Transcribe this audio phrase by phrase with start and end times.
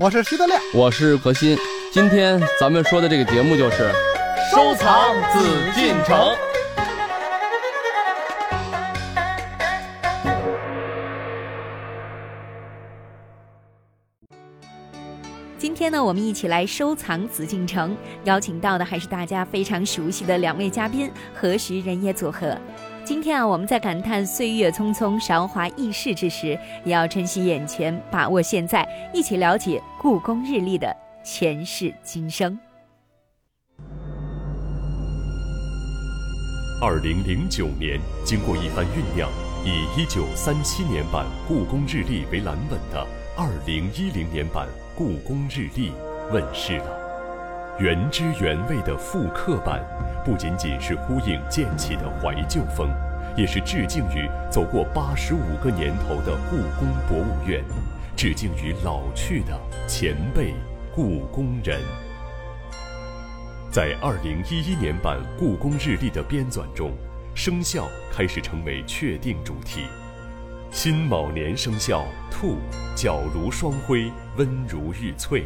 [0.00, 1.58] 我是徐德亮，我是何鑫。
[1.92, 3.90] 今天咱们说的这个节目就是
[4.50, 6.34] 收藏紫禁城。
[15.58, 17.94] 今天呢，我们一起来收藏紫禁城，
[18.24, 22.56] 邀请到的还是大家非常熟悉的两位嘉宾何时人也组合。
[23.04, 30.90] 今天啊，我们在感叹岁月匆匆、韶华易逝之时，也要珍惜眼前，把握现在，一起了解故宫日历的
[31.22, 32.58] 前世今生。
[36.80, 39.28] 二零零九年，经过一番酝酿，
[39.66, 44.66] 以一九三七年版故宫日历为蓝本的二零一零年版
[44.96, 45.92] 故宫日历
[46.32, 47.03] 问世了。
[47.78, 49.84] 原汁原味的复刻版，
[50.24, 52.88] 不仅仅是呼应渐起的怀旧风，
[53.36, 57.64] 也是致敬于走过八十五个年头的故宫博物院，
[58.14, 60.54] 致敬于老去的前辈
[60.94, 61.80] 故宫人。
[63.72, 66.92] 在二零一一年版故宫日历的编纂中，
[67.34, 69.80] 生肖开始成为确定主题。
[70.70, 72.56] 辛卯年生肖兔，
[72.94, 75.44] 角如双辉，温如玉翠。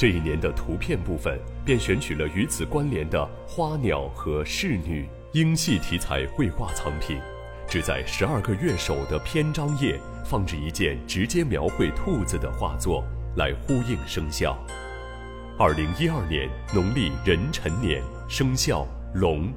[0.00, 7.18] 这一年的图片部分便选取了与此关联的花鸟和仕女、鹰戏题材绘画藏品，
[7.68, 13.04] 只在十二个月首的篇章页放置一件直接描绘兔子的画作，
[13.36, 14.56] 来呼应生肖。
[15.58, 19.52] 二零一二年农历壬辰年生肖龙，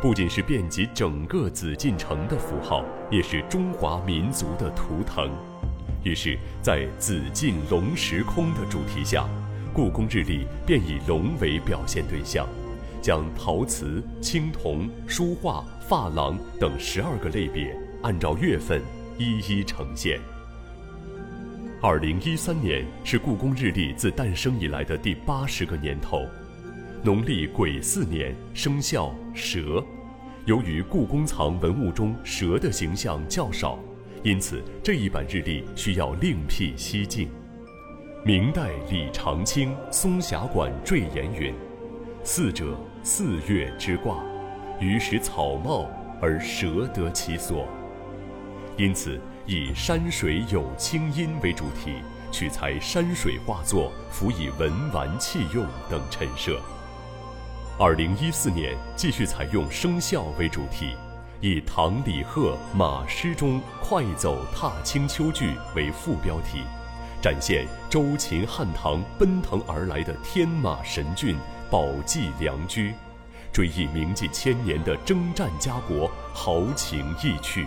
[0.00, 5.28] 不仅是遍及整个紫禁城的符号，也是中华民族的图腾。
[6.04, 9.28] 于是，在紫禁龙时空的主题下，
[9.78, 12.48] 故宫日历便以龙为表现对象，
[13.00, 18.82] 将陶瓷、青铜、书画、珐琅等十二个类别按照月份
[19.18, 20.18] 一一呈现。
[21.80, 26.26] 二零一三年是故宫日历自诞生以来的第八十个年头，
[27.04, 29.80] 农历癸巳年生肖蛇。
[30.44, 33.78] 由于故宫藏文物中蛇的形象较少，
[34.24, 37.28] 因此这一版日历需要另辟蹊径。
[38.24, 41.54] 明代李长卿《松霞馆坠言》云
[42.24, 44.22] ：“四者，四月之卦，
[44.80, 45.86] 于使草茂
[46.20, 47.66] 而蛇得其所。”
[48.76, 49.20] 因此。
[49.50, 56.60] 以山水有清音为主题，取材山水画作，辅以文玩器用等陈设。
[57.78, 60.90] 二零一四年继续采用生肖为主题，
[61.40, 66.60] 以唐李贺马诗中“快走踏青秋句”为副标题，
[67.20, 71.36] 展现周秦汉唐奔腾而来的天马神骏、
[71.68, 72.94] 宝骑良驹，
[73.52, 77.66] 追忆铭记千年的征战家国豪情逸趣。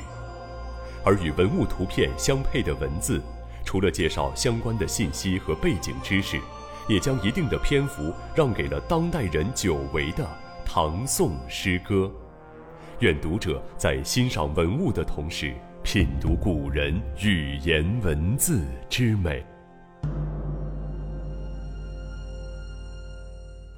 [1.03, 3.21] 而与文物图片相配的文字，
[3.65, 6.39] 除了介绍相关的信息和背景知识，
[6.87, 10.25] 也将一定的篇幅让给了当代人久违的
[10.65, 12.09] 唐宋诗歌。
[12.99, 15.53] 愿读者在欣赏文物的同时，
[15.83, 19.43] 品读古人语言文字之美。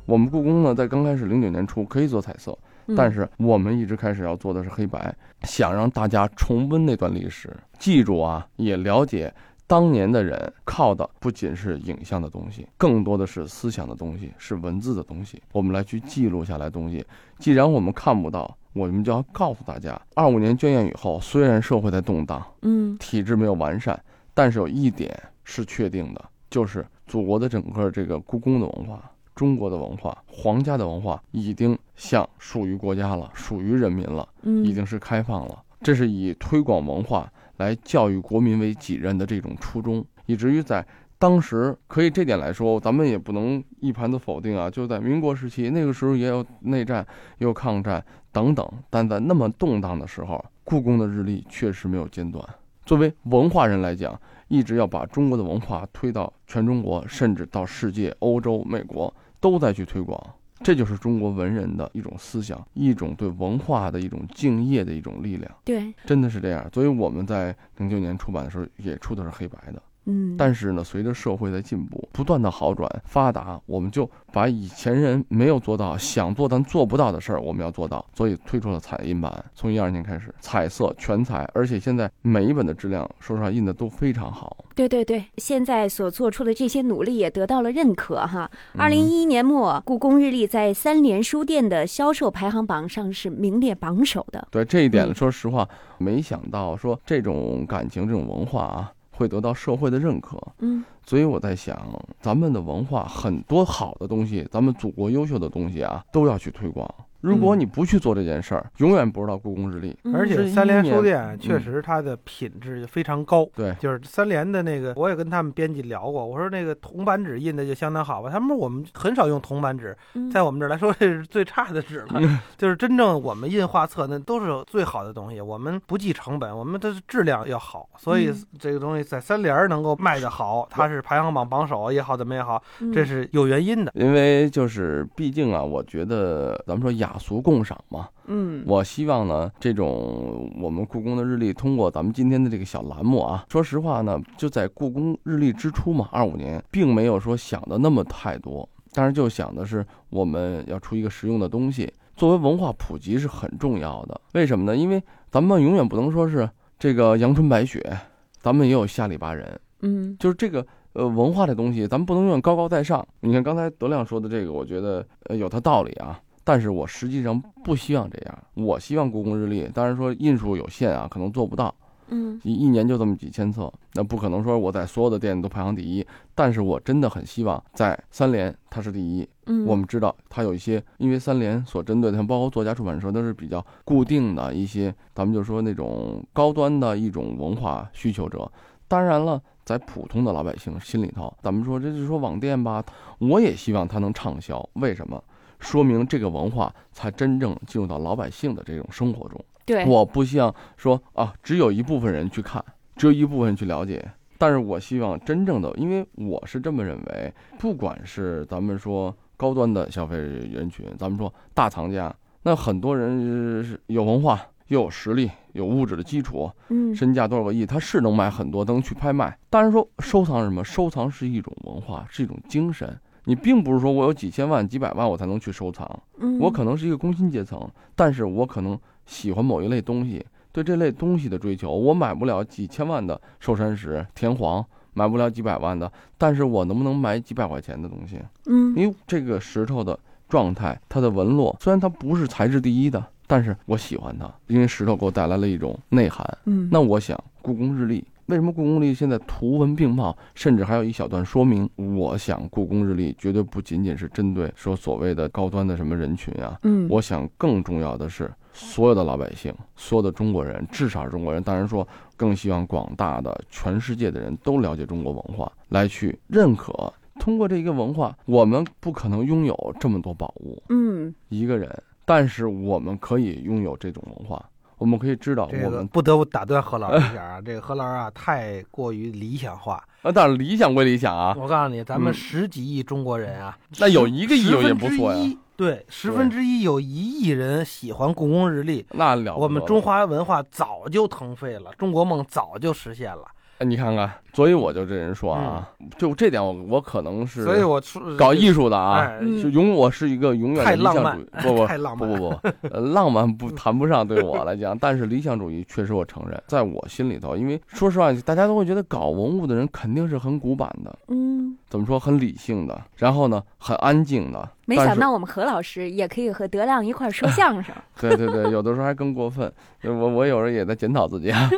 [0.05, 2.57] 我们故宫呢，在刚开始零九年初可以做彩色。
[2.97, 9.33] 但是我们一直开始要做的是黑白，想让大家重温那段历史，记住啊，也了解
[9.65, 15.41] 当年的人靠的不仅是影像的东西，更多的是思想的东西，是文字的东西。
[15.51, 17.05] 我们来去记录下来东西。
[17.39, 23.99] 既然我们看不到，我们就要告诉大家：二五年捐验以后，虽然社会在动荡，嗯，体制没有完善，
[24.33, 29.09] 但是有一点是确定的，就是祖国的整个这个故宫的文化。
[29.33, 35.63] 中国的文化，皇家的文化已经向属于国家了，属于人民了，嗯，已经是开放了。
[35.81, 40.85] 这是以推广文化来教育国民为己任的这种初衷，以至于在
[41.17, 44.69] 当时可以这点来说，咱们也不能一盘子否定啊。
[44.69, 47.05] 就在民国时期，那个时候也有内战，
[47.37, 52.43] 也有抗战等等，但在那么动荡的时候，故宫的日历确实没有间断。
[52.85, 59.13] 作为文化人来讲，一直要把中国的文化推到全中国，甚至到世界、欧洲、美国。
[59.43, 60.17] 都在去推广，
[60.63, 65.51] 这就是中国文人的一种思想，一种对文化的一种敬业的一种力量。
[65.63, 66.67] 对，真的是这样。
[66.73, 69.81] 所以我们在零九年出版的时候，也出的是黑白的。
[70.05, 79.43] 嗯，但是呢，随着社会的进步，不断的好转发达，我们就把以前人没有做到、想做但做不到的事儿，我们要做到，所以推出了彩印版。
[79.55, 84.65] 从一二年开始，彩色全彩，而且现在每一本的质量，说实话，印的都非常好。
[84.75, 88.49] 对对对，现在所做出的这些努力也得到了认可哈。
[88.75, 94.47] 二零一一年末，故宫日历在三联书店的销售排行榜上是名列榜首的。
[94.51, 95.67] 对这一点，说实话，
[95.97, 98.91] 没想到说这种感情、这种文化啊。
[99.15, 100.37] 会得到社会的认可。
[100.59, 101.77] 嗯所以我在想，
[102.21, 106.89] 咱们的文化很多好的东西，咱们祖国优秀的东西啊，都要去推广。
[107.23, 109.95] 如果你不去做这件事儿，永远不知道故宫日历。
[110.03, 110.13] 嗯。
[110.13, 113.47] 而且三联书店确嗯实它的品质非常高。
[113.55, 120.29] 对，就是三联的那个，我也跟他们编辑聊过，我说那个铜版纸印的就相当好吧，他们说我们很少用铜版纸，嗯。
[120.29, 122.21] 在我们这儿来说这是最差的纸了，
[122.57, 128.45] 就是真正我们印画册那都是最好的东西，我们不计成本，我们的质量要好，所以嗯。
[128.59, 132.91] 这个东西在三联儿能够卖得好，它是排行榜榜首也好，怎么也好，嗯。
[132.91, 133.91] 这是有原因的。
[133.95, 154.19] 因为就是毕竟啊，我觉得咱们说雅俗共赏嘛，嗯我希望呢，这种我们故宫的日历，通过咱们今天的这个小栏目啊，说实话呢，就在故宫日历之初嘛，二五年，并没有说想的那么太多，但是就想的是我们要出一个实用的东西，作为文化普及是很重要的。
[154.33, 154.75] 为什么呢？
[154.75, 155.01] 因为
[155.31, 157.97] 咱们永远不能说是这个阳春白雪，
[158.39, 163.05] 咱们也有下里巴人，嗯就是这个呃文化的东西，咱们不能永远高高在上。
[163.21, 168.37] 你看刚才德亮说的这个，我觉得呃有他道理啊，但是我实际上不希望这样。
[168.53, 171.73] 我希望故宫日历，当然说印数有限啊，可能做不到，
[172.09, 176.05] 嗯一一年就这么几千册，那不可能说我在所有的店都排行第一。
[176.35, 179.27] 但是我真的很希望在三联它是第一。
[179.45, 188.49] 嗯，我们知道它有一些，因为三联所针对的，像包括作家出版社都是比较固定的一些，咱们就说那种高端的一种文化需求者。
[188.87, 192.83] 当然了，在普通的老百姓心里头，咱们说这就是说网店吧，
[193.19, 194.69] 我也希望它能畅销。
[194.73, 195.21] 为什么？
[195.63, 199.43] 说明这个文化才真正进入到老百姓的这种生活中。
[199.65, 202.63] 对，我不希望说啊，只有一部分人去看，
[202.97, 204.05] 只有一部分人去了解。
[204.37, 219.37] 但是我希望真正的，因为我是这么认为，不管是咱们说高端的消费人群，咱们说大藏家，那很多人是有文化，又有实力，有物质的基础，嗯身价多少个亿，他是能买很多，能去拍卖。
[219.49, 220.61] 当然说收藏是什么？
[220.61, 222.99] 收藏是一种文化，是一种精神。
[223.25, 225.87] 你并不是说我有几千万、几百万我才能去收藏，
[226.19, 238.19] 嗯我可能是一个工薪阶层，但是我可能喜欢某一类东西，对这类东西的追求，我买不了几千万的寿山石、田黄，买不了几百万的，但是我能不能买几百块钱的东西？
[238.45, 239.97] 嗯因为这个石头的
[240.27, 246.25] 状态，它的纹路，虽然它不是材质第一的，但是我喜欢它，因为石头给我带来了一种内涵。
[246.45, 251.69] 嗯那我想，故宫日历为什么故宫日历现在图文并茂，甚至还有一小段说明？
[251.75, 261.85] 我想，故宫日历绝对不仅仅是针对说所谓的高端的什么人群啊，嗯我想更重要的是，所有的老百姓，所有的中国人，至少是中国人，当然说
[262.15, 266.93] 更希望广大的全世界的人都了解中国文化，来去认可。
[267.19, 271.69] 通过这一个文化，我们不可能拥有这么多宝物，嗯一个人，
[272.05, 274.43] 但是我们可以拥有这种文化，
[274.83, 279.81] 我们可以知道这个我们不得不打断何老师一下啊， 这个何老师啊太过于理想化。
[280.01, 285.37] 啊，当然理想归理想啊，我告诉你，咱们嗯十几亿中国人啊，那有一个亿十也不错呀十分之一。
[285.55, 293.23] 对，十分之一有一亿人喜欢故宫日历，那了不得我们中华文化早就腾飞了，中国梦早就实现了。
[293.59, 302.39] 哎，你看看，所以我就这人说啊，就这点我我可能是，嗯所以我说搞艺术的啊，就永我是一个永远的太浪漫理想主义，不不 太浪不不不，
[302.69, 317.73] 呃，浪漫不谈不上对我来讲，但是理想主义确实我承认，在我心里头，因为说实话，大家都会觉得搞文物的人肯定是很古板的，嗯，怎么说很理性的，然后呢很安静的，没想到我们何老师也可以和德亮一块说相声。
[318.01, 319.51] 对对对，有的时候还更过分。
[319.83, 321.49] 我我有时候也在检讨自己啊，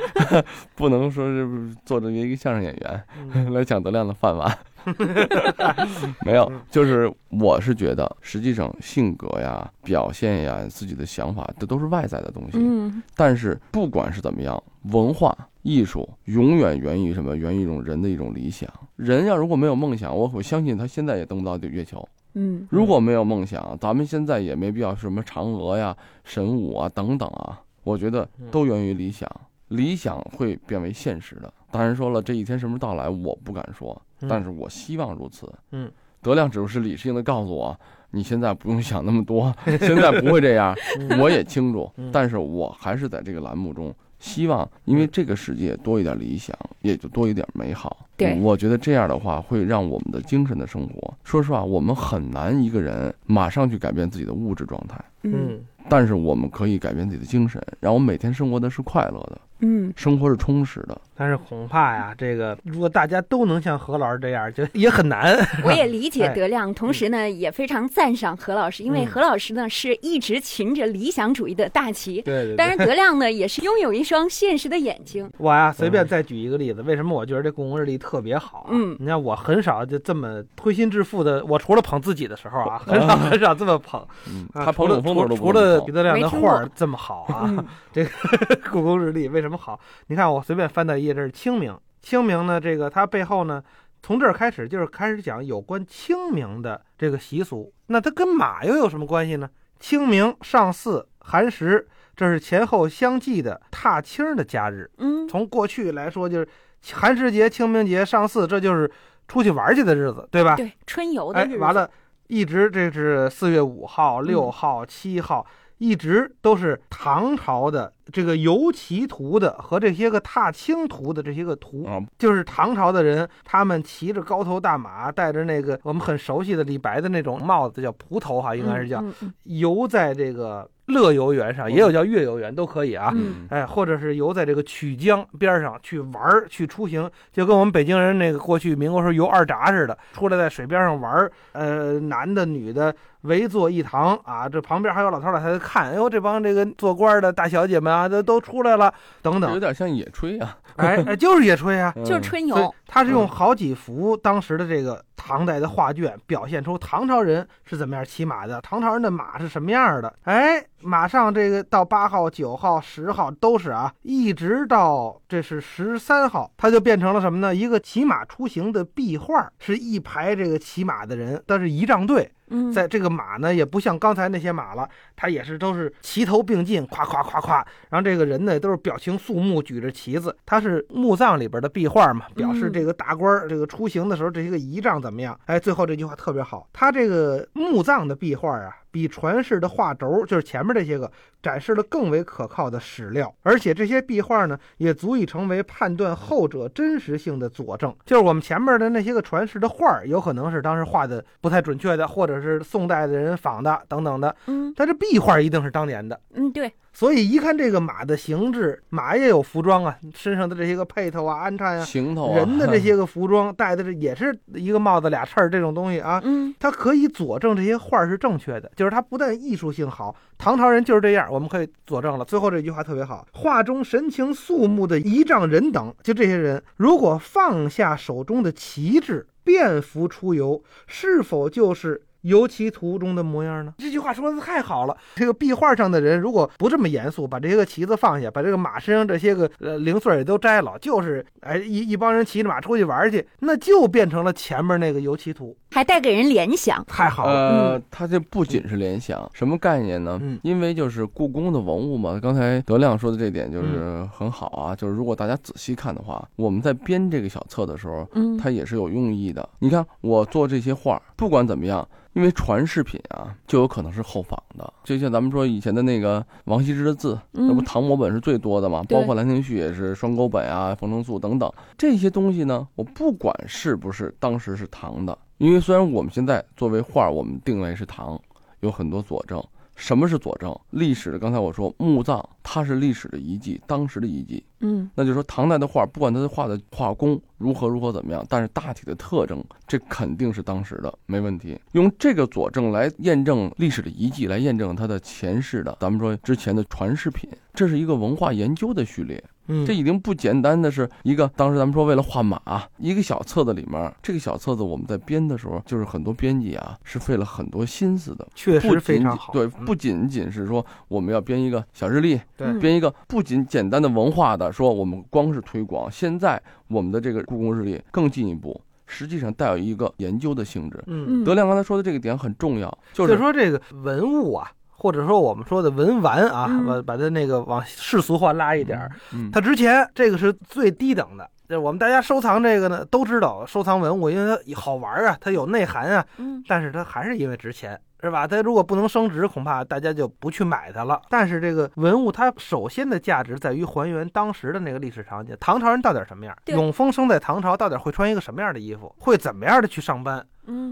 [0.75, 1.47] 不能说是
[1.85, 3.03] 做着一个相声演员
[3.33, 4.57] 嗯 来抢德亮的饭碗。
[6.25, 12.57] 没有，就是我是觉得，实际上性格呀、表现呀、自己的想法，这都是外在的东西。
[12.59, 17.35] 嗯但是不管是怎么样，文化艺术永远源于什么？
[17.35, 18.69] 源于一种人的一种理想。
[18.95, 22.07] 人要如果没有梦想，我我相信他现在也登不到月球。
[22.37, 27.59] 嗯如果没有梦想，咱们现在也没必要什么嫦娥呀、神武啊等等啊。
[27.83, 29.27] 我觉得都源于理想，
[29.69, 31.51] 理想会变为现实的。
[31.75, 35.51] 当然说了，这一天什么时候到来，我不敢说，嗯但是我希望如此。
[35.71, 35.91] 嗯，
[36.21, 37.77] 德亮只是理性的告诉我，
[38.11, 40.73] 你现在不用想那么多，现在不会这样，
[41.19, 43.93] 我也清楚嗯，但是我还是在这个栏目中。
[44.17, 48.07] 希望，因为这个世界多一点理想，也就多一点美好。
[48.15, 60.99] 对我觉得这样的话会让我们的精神的生活，说实话，我们很难一个人马上去改变自己的物质状态，嗯嗯但是我们可以改变自己的精神，让我们每天生活的是快乐的，嗯生活是充实的。
[61.17, 65.37] 但是恐怕呀，这个如果大家都能像何老师这样，就也很难。
[65.63, 72.21] 我也理解哎德亮，同时呢也非常赞赏何老师，因为嗯何老师呢是一直擎着理想主义的大旗。
[72.21, 75.29] 对对当然，德亮呢也是拥有一双现实的眼睛。
[75.37, 78.69] 我呀，随便再举一个例子，为什么我觉得这故宫日历特别好、啊？
[78.71, 84.05] 嗯你看我很少就这么推心置腹的，我除了捧自己的时候啊，很少很少这么捧。
[84.27, 88.09] 嗯，啊他捧除了冷风头都除除了彼得亮的画儿这么好啊，嗯这个
[88.69, 89.79] 故宫日历为什么好？
[90.07, 91.77] 你看我随便翻到一页，这是清明。
[92.01, 93.63] 清明呢，这个它背后呢，
[94.03, 97.73] 从这儿开始就是开始讲有关清明的这个习俗。
[97.87, 99.49] 那它跟马又有什么关系呢？
[99.79, 104.89] 清明上巳寒食，这是前后相继的踏青的假日。
[104.97, 106.47] 嗯，从过去来说，就是
[106.93, 108.89] 寒食节、清明节、上巳，这就是
[109.27, 110.55] 出去玩去的日子，对吧？
[110.55, 111.57] 对，春游的哎日，子。
[111.57, 111.89] 完了，
[112.27, 115.45] 一直这是四月五号、嗯六号、七号，
[115.77, 129.03] 一直都是唐朝的这个游骑图的和这些个踏青图的这些个图，啊，就是唐朝的人，他们骑着高头大马，戴着那个我们很熟悉的李白的那种帽子，叫蒲头哈，应该是叫、
[129.43, 133.11] 游在这个乐游原上，也有叫月游原，都可以啊。
[133.15, 141.31] 嗯哎，或者是游在这个曲江边上去玩儿、去出行，就跟我们北京人那个过去民国时候游二闸似的，出来在水边上玩儿。
[141.53, 149.59] 呃，男的、女的围坐一堂啊，这旁边还有老头老太太看，哎呦，这帮这个做官的大小姐们啊，都都出来了，等等有。
[149.59, 151.93] 点像野炊啊，哎哎，就是野炊啊。
[152.05, 152.73] 就是春游。
[152.87, 160.13] 他是用好几幅当时的这个唐代的画卷，表现出唐朝人是怎么样骑马的，唐朝人的马是什么样的。
[160.23, 167.55] 哎，马上这个到八号、九号、十号都是啊，一直到这是十三号，它就变成了什么呢？
[167.55, 172.31] 一个骑马出行的壁画，是一排这个骑马的人，但是仪仗队。
[172.49, 177.55] 嗯，在这个马呢，也不像刚才那些马了，它也是都是齐头并进，夸夸夸夸。
[177.89, 180.37] 然后这个人呢，都是表情肃穆，举着旗子。
[180.45, 185.39] 他是墓葬里边的壁画嘛，表示嗯这个大官儿这个出行的时候这些个仪仗怎么样。
[185.45, 191.11] 哎，最后这句话特别好，他这个墓葬的壁画啊，比传世的画轴，就是前面这些个，
[191.43, 197.93] 展示了更为可靠的史料，而且这些壁画呢，也足以成为判断后者真实性的佐证。
[198.05, 206.17] 就是我们前面的那些个传世的画儿，有可能是当时画的不太准确的，或者是宋代的人仿的等等的，嗯但这壁画一定是当年的。
[206.33, 222.23] 嗯，对，所以一看这个马的形制，马也有服装啊，身上的这些个配头啊、鞍鞯啊，行头啊，人的这些 个服装戴的这也是一个帽子俩翅儿这种东西啊，嗯它可以佐证这些画儿是正确的，就是他不但艺术性好，唐朝人就是这样，我们可以佐证了。
[222.23, 232.01] 最后这句话特别好，画中神情肃穆的仪仗人等，就这些人，如果放下手中的旗帜，便服出游，是否就是？
[232.25, 233.73] 游骑图中的模样呢？
[233.77, 234.97] 这句话说的太好了。
[235.15, 245.55] 这个壁画上的人如果不这么严肃，把这些个旗子放下，把这个马身上这些个呃零碎也都摘了，就是哎一一帮人骑着马出去玩去，那就变成了前面那个游骑图。
[245.71, 246.83] 还带给人联想。
[246.87, 247.33] 太好了。
[247.33, 250.17] 呃，它这不仅是联想，什么概念呢？
[250.21, 254.75] 嗯因为就是故宫的文物嘛，刚才德亮说的这点就是很好啊。
[254.75, 259.47] 就是如果大家仔细看的话，我们在编这个小册的时候，嗯，它也是有用意的。
[259.59, 264.73] 你看我做这些画，不管怎么样，因为传世品啊，就有可能是后仿的。
[264.85, 272.65] 就像咱们说以前的那个王羲之的字，那不嗯唐摹本是最多的嘛，包括《兰亭序》也是双钩本啊、冯承素等等这些东西呢。
[272.75, 278.17] 我不管是不是当时是唐的，因为虽然我们现在作为画，我们定位是唐，
[278.61, 279.43] 有很多佐证。
[279.75, 280.57] 什么是佐证？
[280.69, 284.41] 历史的，刚才我说墓葬，它是历史的遗迹，当时的遗迹。
[284.65, 291.59] 嗯那就是说，唐代的画，不管他的画的画工如何如何怎么样，但是大体的特征，这肯定是当时的，没问题。
[291.73, 299.23] 用这个佐证来验证历史的遗迹，来验证它的前世的，咱们说之前的传世品，这是一个文化研究的序列。
[299.47, 309.31] 嗯，这已经不简单的是一个，当时咱们说为了画马，一个小册子里面，这个小册子我们在编的时候，就是很多编辑啊是费了很多心思的，确实非常好。
[309.31, 312.19] 对，嗯不仅仅是说我们要编一个小日历，
[312.59, 320.81] 编一个不仅简单的文化的，说我们光是推广，现在我们的这个故宫日历更进一步，实际上带有一个研究的性质。
[320.87, 331.29] 嗯，嗯，德亮刚才说的这个点很重要，就就是说这个文物啊，或者说我们说的文玩啊，嗯把把它那个往世俗化拉一点儿，嗯，它值钱，这个是最低等的。
[331.49, 338.27] 就是我们大家收藏这个呢，都知道收藏文物，因为它好玩啊，它有内涵啊，嗯但是它还是因为值钱，是吧？
[338.27, 341.01] 它如果不能升值，恐怕大家就不去买它了。
[341.09, 346.37] 但是这个文物，它首先的价值在于还原当时的那个历史场景，唐朝人到底什么样？
[346.45, 348.93] 对永丰生在唐朝，到底会穿一个什么样的衣服？
[348.99, 350.25] 会怎么样的去上班？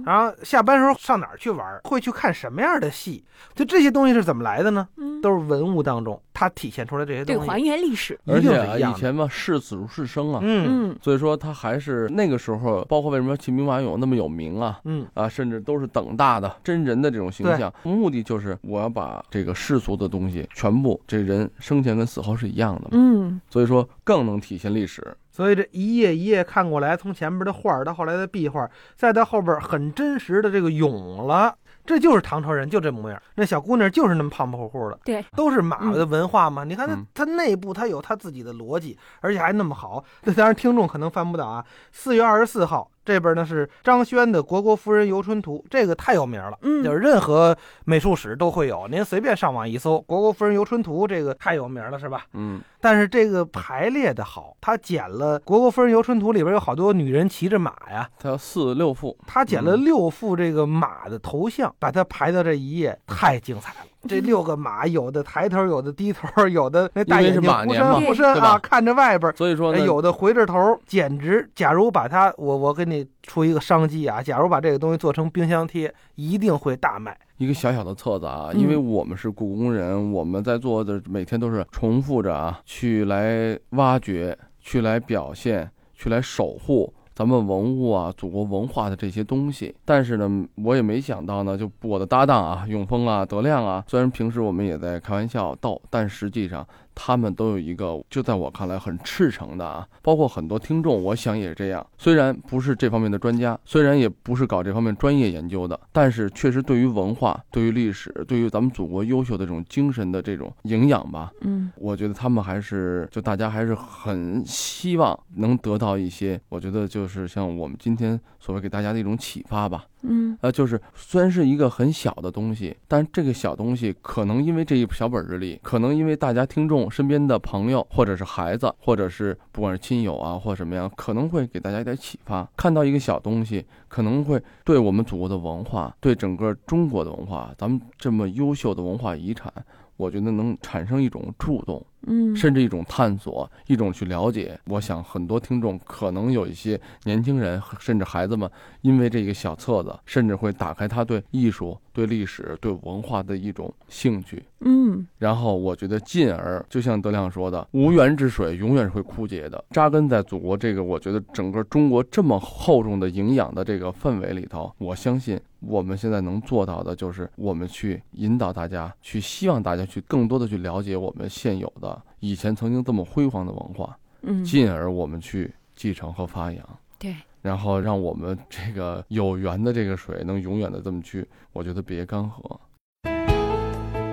[0.06, 3.24] 嗯然后下班时候上哪儿去玩，会去看什么样的戏，
[3.56, 4.88] 就这些东西是怎么来的呢？
[4.98, 8.20] 嗯，都是文物当中它体现出来这些，东西，对还原历史。
[8.26, 8.78] 而且啊。
[8.78, 25.16] 以前嘛，视死如是生啊，嗯嗯所以说他还是那个时候，包括为什么秦兵马俑那么有名啊，嗯，啊，甚至都是等大的真人的这种形象，目的就是我要把这个世俗的东西全部，这人生前跟死后是一样的嘛，嗯所以说更能体现历史。
[25.34, 31.54] 所以这一页一页看过来，从前边的画儿到后来的壁画，再到后边很真实的这个俑了。
[31.86, 33.22] 这就是唐朝人，就这模样。
[33.36, 36.64] 那小姑娘就是那么胖胖乎乎的，对，都是马的文化嘛。
[36.64, 40.02] 你看它嗯，它内部它有它自己的逻辑，而且还那么好。
[40.22, 41.66] 那当然听众可能翻不到啊。
[41.92, 47.56] 四月二十四号这边呢是张轩的《国国夫人游春图》，这个太有名了，嗯就是任何
[47.86, 48.88] 美术史都会有。
[48.88, 52.26] 您随便上网一搜，《国国夫人游春图》这个太有名了，是吧？
[52.34, 63.86] 嗯，但是这个排列的好，他剪了《国国夫人游春图》里边有好多女人骑着马呀，他要四六幅，他剪了六幅这个马的头像，把它排到这一页，太精彩了。
[64.10, 69.34] 这六个马，有的抬头，有的低头，有的那大眼睛忽马年嘛闪忽闪对吧啊，看着外边。
[69.36, 71.50] 所以说有的回着头，简直！
[71.56, 77.18] 假如把它，我我给你出一个商机啊，假如把这个东西做成冰箱贴，一定会大卖。
[77.38, 89.74] 一个小小的册子啊，嗯因为我们是故宫人，我们在做的每天都是重复着啊，去来挖掘，去来表现，去来守护咱们文物啊、祖国文化的这些东西。
[89.86, 101.86] 但是呢，我也没想到呢，就我的搭档啊，永丰啊、德亮啊，虽然平时我们也在开玩笑逗，但实际上他们都有一个，就在我看来很赤诚的啊，包括很多听众，我想也是这样。
[101.98, 119.86] 虽然不是这方面的专家，虽然也不是搞这方面专业研究的，但是确实对于文化、对于历史、对于咱们祖国优秀的这种精神的这种营养吧，嗯我觉得他们还是就大家还是很希望能得到一些，我觉得就是像我们今天所谓给大家的一种启发吧。
[120.04, 132.48] 嗯呃，就是虽然是一个很小的东西，但这个小东西可能因为这一小本日历，可能因为大家听众身边的朋友，或者是孩子，或者是不管是亲友啊，或者什么样，可能会给大家一点启发。
[132.58, 139.52] 看到一个小东西，可能会对我们祖国的文化，对整个中国的文化，咱们这么优秀的文化遗产，
[139.96, 141.82] 我觉得能产生一种触动。
[142.08, 144.60] 嗯，甚至一种探索，一种去了解。
[144.66, 148.50] 我想很多听众可能有一些年轻人，甚至孩子们，
[148.82, 154.44] 因为这个小册子，甚至会打开他对艺术、对历史、对文化的一种兴趣。
[154.66, 159.64] 嗯然后我觉得，进而就像德亮说的，无源之水永远是会枯竭的。
[159.72, 176.80] 扎根在祖国这个，我觉得整个中国这么厚重的营养的这个氛围里头，我相信我们现在能做到的，就是我们去引导大家，去希望大家去更多的去了解我们现有的以前曾经这么辉煌的文化，嗯，进而我们去继承和发扬。
[176.98, 182.58] 对，然后让我们这个有缘的这个水能永远的这么去，我觉得别干涸。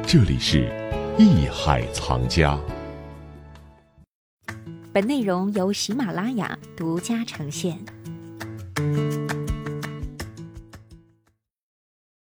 [0.07, 0.69] 这里是
[1.19, 2.59] 艺海藏家。
[4.93, 7.79] 本内容由喜马拉雅独家呈现。